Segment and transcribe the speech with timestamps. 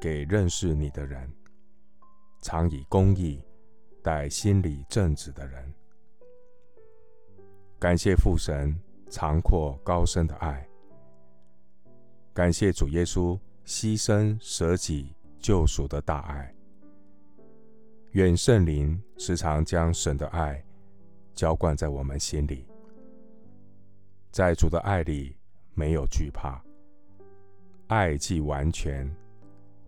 [0.00, 1.30] 给认识你的人，
[2.40, 3.44] 常以公义
[4.02, 5.72] 待心里正直的人。
[7.78, 8.74] 感谢父神
[9.10, 10.66] 长阔高深的爱，
[12.32, 16.54] 感谢主耶稣牺牲舍己救赎的大爱。
[18.12, 20.64] 愿圣灵时常将神的爱
[21.34, 22.66] 浇灌在我们心里，
[24.30, 25.36] 在主的爱里
[25.74, 26.62] 没有惧怕。
[27.86, 29.08] 爱既完全，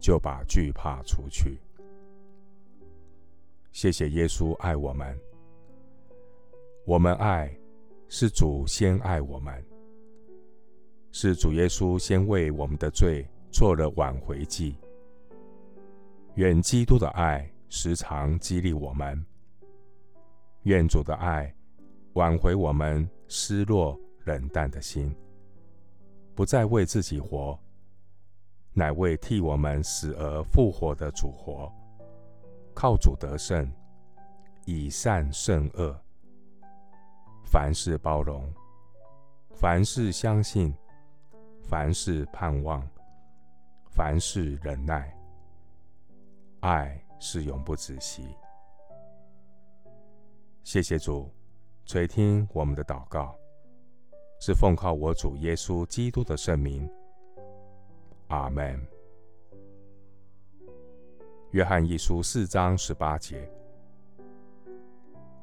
[0.03, 1.57] 就把惧怕除去。
[3.71, 5.17] 谢谢耶稣爱我们，
[6.85, 7.49] 我们爱
[8.09, 9.65] 是主先爱我们，
[11.13, 14.77] 是主耶稣先为我们的罪做了挽回祭。
[16.35, 19.25] 愿基督的爱时常激励我们，
[20.65, 21.55] 愿主的爱
[22.15, 25.15] 挽回我们失落冷淡的心，
[26.35, 27.57] 不再为自己活。
[28.75, 31.71] 乃为替我们死而复活的主活，
[32.75, 33.71] 靠主得胜，
[34.65, 35.95] 以善胜恶，
[37.45, 38.51] 凡事包容，
[39.51, 40.75] 凡事相信，
[41.63, 42.83] 凡事盼望，
[43.91, 45.15] 凡事忍耐。
[46.61, 48.27] 爱是永不止息。
[50.63, 51.31] 谢谢主
[51.85, 53.37] 垂听我们的祷告，
[54.41, 56.89] 是奉靠我主耶稣基督的圣名。
[58.33, 58.81] 阿门。
[61.51, 63.47] 约翰一书四章十八节：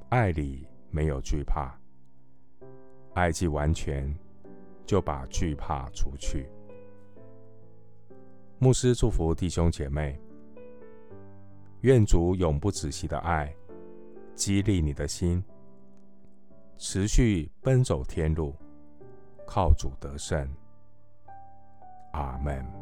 [0.10, 1.72] 爱里没有惧怕，
[3.14, 4.12] 爱既完全，
[4.88, 6.50] 就把惧怕除去。
[8.58, 10.20] 牧师祝福弟兄姐妹，
[11.82, 13.56] 愿主永不止息的爱
[14.34, 15.44] 激励你的心，
[16.80, 18.56] 持续奔走天路，
[19.46, 20.50] 靠主得胜。
[22.14, 22.79] 阿门。